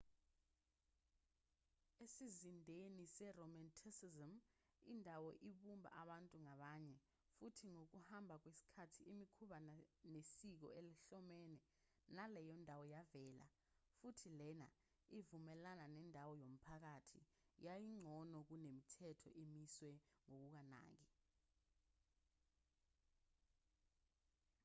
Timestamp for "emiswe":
19.43-19.91